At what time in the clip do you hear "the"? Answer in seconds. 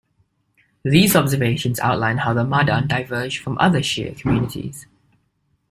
2.33-2.43